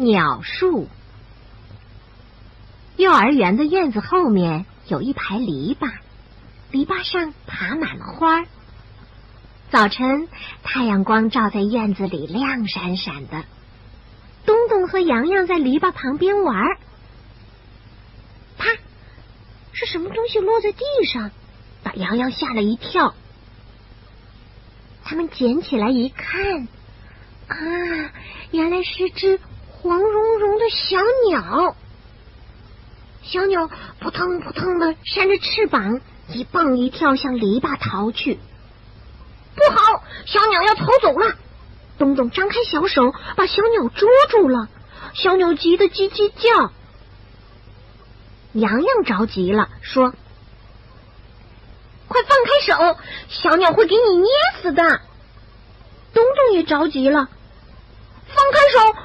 [0.00, 0.88] 鸟树。
[2.96, 5.92] 幼儿园的院子后面有一排篱笆，
[6.70, 8.46] 篱笆上爬满了花。
[9.70, 10.28] 早晨，
[10.62, 13.44] 太阳光照在院子里，亮闪闪的。
[14.46, 16.78] 东东和洋洋在篱笆旁边玩，
[18.56, 18.64] 啪！
[19.72, 20.80] 是什么东西落在地
[21.12, 21.30] 上，
[21.82, 23.14] 把洋洋吓了一跳。
[25.04, 26.68] 他们捡起来一看，
[27.48, 27.56] 啊，
[28.50, 29.38] 原来是只
[29.82, 30.98] 黄茸茸的小
[31.28, 31.76] 鸟。
[33.22, 33.70] 小鸟
[34.00, 38.38] 扑腾扑腾的扇着翅膀，一蹦一跳向篱笆逃去。
[39.54, 41.34] 不好，小鸟要逃走了！
[41.98, 44.68] 东东张开小手，把小鸟捉住了。
[45.14, 46.72] 小鸟急得叽叽叫。
[48.52, 50.12] 洋洋着急了，说
[52.08, 54.28] ：“快放开手，小鸟会给你捏
[54.62, 54.82] 死的。”
[56.12, 57.28] 东东也着急了，
[58.26, 58.98] 放开手，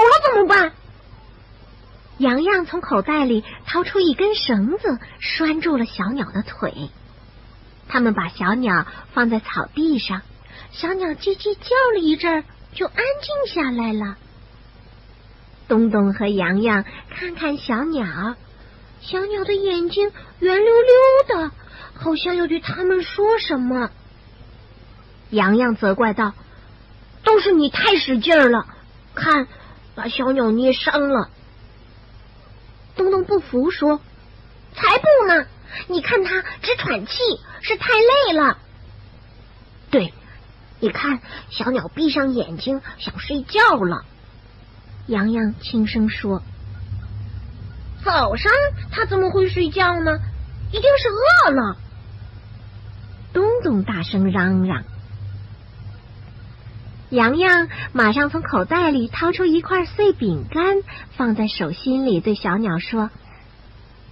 [0.00, 0.72] 走了怎么办？
[2.16, 6.90] 洋洋从口袋里掏出一根绳子，拴住了小鸟的腿。
[7.86, 10.22] 他们把小鸟放在草地上，
[10.70, 14.16] 小鸟叽叽叫了一阵，就安静下来了。
[15.68, 18.36] 东东和洋洋看看小鸟，
[19.02, 21.50] 小鸟的眼睛圆溜溜的，
[21.94, 23.90] 好像要对他们说什么。
[25.28, 26.32] 洋洋责怪道
[27.22, 28.66] ：“都是你太使劲了，
[29.14, 29.46] 看，
[29.94, 31.30] 把小鸟捏伤了。”
[32.96, 34.00] 东东不服说
[34.74, 35.46] ：“才不呢！
[35.88, 37.12] 你看它直喘气，
[37.60, 38.58] 是太累了。”
[39.90, 40.12] 对，
[40.80, 44.04] 你看小鸟闭上眼睛想睡觉了。
[45.06, 46.42] 洋洋轻声说
[48.04, 48.52] ：“早上
[48.90, 50.18] 它怎么会睡觉呢？
[50.70, 51.76] 一定是饿了。”
[53.32, 54.84] 东东大声嚷嚷。
[57.10, 60.82] 洋洋马上从口袋里掏出一块碎饼干，
[61.16, 63.10] 放在手心里，对小鸟说：“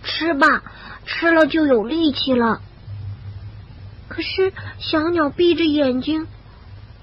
[0.03, 0.63] 吃吧，
[1.07, 2.61] 吃了就有力气了。”
[4.09, 6.27] 可是小鸟闭着眼睛，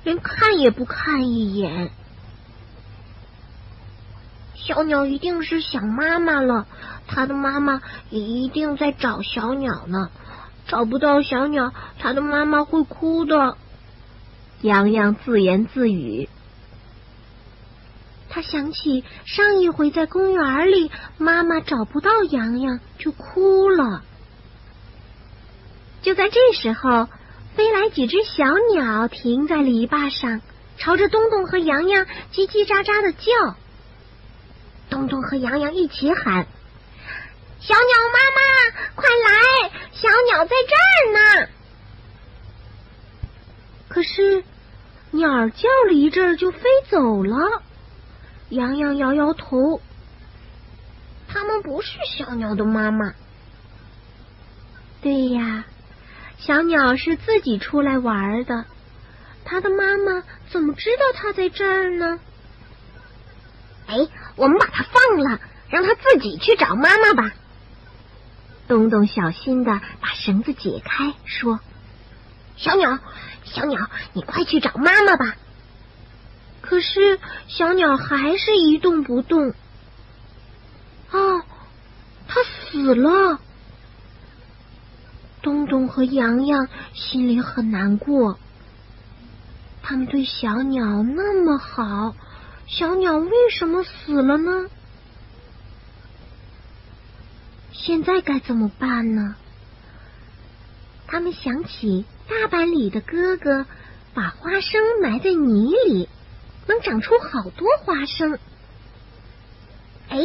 [0.03, 1.91] 连看也不看一眼。
[4.55, 6.67] 小鸟一定是想妈妈了，
[7.07, 10.09] 它的妈妈也一定在找小鸟呢。
[10.67, 13.55] 找不到小鸟，它的妈妈会哭的。
[14.65, 16.27] 洋洋自言自语，
[18.29, 20.89] 他想起上一回在公园里，
[21.19, 24.01] 妈妈找不到洋洋就哭了。
[26.01, 27.07] 就在这时候，
[27.55, 28.43] 飞来几只小
[28.73, 30.41] 鸟，停在篱笆上，
[30.79, 33.55] 朝着东东和洋洋叽叽喳喳的叫。
[34.89, 36.47] 东东和洋洋一起喊
[37.61, 38.41] ：“小鸟妈妈，
[38.95, 39.69] 快来！
[39.91, 41.49] 小鸟在这儿呢！”
[43.87, 44.43] 可是。
[45.15, 46.59] 鸟儿叫了一阵就飞
[46.89, 47.63] 走了。
[48.49, 49.81] 洋洋摇摇头，
[51.27, 53.13] 他们不是小鸟的妈妈。
[55.01, 55.65] 对呀，
[56.37, 58.65] 小鸟是自己出来玩的，
[59.43, 62.19] 它的妈妈怎么知道它在这儿呢？
[63.87, 65.39] 哎，我们把它放了，
[65.69, 67.33] 让它自己去找妈妈吧。
[68.67, 71.59] 东东小心的把绳子解开，说
[72.57, 72.99] ：“小鸟。”
[73.45, 73.79] 小鸟，
[74.13, 75.35] 你快去找妈妈吧。
[76.61, 79.53] 可是小鸟还是一动不动。
[81.11, 81.43] 哦，
[82.27, 83.39] 它死了。
[85.43, 88.39] 东东和洋洋心里很难过。
[89.83, 92.16] 他们对小鸟那么好，
[92.66, 94.69] 小鸟为什么死了呢？
[97.72, 99.35] 现在该怎么办呢？
[101.15, 102.03] 他们想起。
[102.27, 103.65] 大班里的哥哥
[104.13, 106.09] 把花生埋在泥里，
[106.67, 108.37] 能长出好多花生。
[110.09, 110.19] 哎，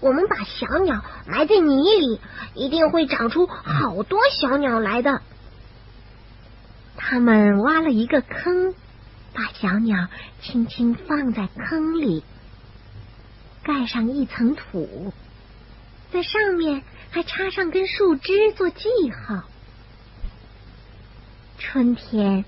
[0.00, 2.20] 我们把小鸟埋在泥里，
[2.54, 5.22] 一定会长出好多小鸟来的。
[6.98, 8.74] 他们挖了一个坑，
[9.32, 10.08] 把小鸟
[10.42, 12.22] 轻轻放在坑里，
[13.62, 15.14] 盖上一层土，
[16.12, 18.84] 在上面还插上根树枝做记
[19.26, 19.44] 号。
[21.68, 22.44] 春天，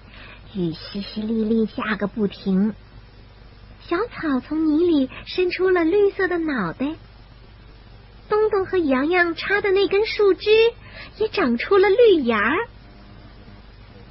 [0.55, 2.73] 雨淅淅沥沥下个不停。
[3.81, 6.95] 小草从泥里伸出了绿色的脑袋。
[8.29, 10.51] 东东和洋洋插的那根树枝
[11.17, 12.69] 也长出了绿芽儿。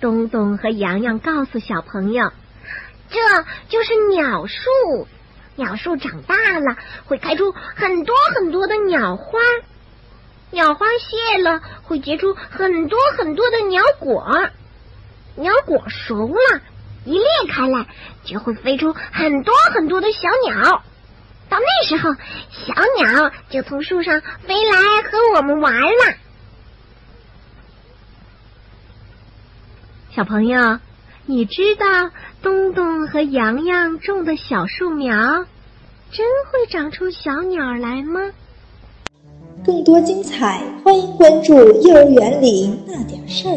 [0.01, 2.33] 东东和洋洋告诉小朋友，
[3.09, 3.19] 这
[3.69, 5.07] 就是鸟树。
[5.55, 6.75] 鸟树长大了
[7.05, 9.39] 会开出很多很多的鸟花，
[10.51, 14.49] 鸟花谢了会结出很多很多的鸟果。
[15.37, 16.61] 鸟果熟了，
[17.05, 17.85] 一裂开来，
[18.25, 20.83] 就会飞出很多很多的小鸟。
[21.49, 22.13] 到那时候，
[22.49, 24.73] 小鸟就从树上飞来
[25.03, 26.15] 和我们玩了。
[30.09, 30.79] 小朋友，
[31.27, 31.85] 你知道
[32.41, 35.45] 东东和洋洋种的小树苗
[36.11, 38.31] 真会长出小鸟来吗？
[39.63, 41.53] 更多精彩，欢迎关注
[41.87, 43.51] 《幼儿园里那点事儿》。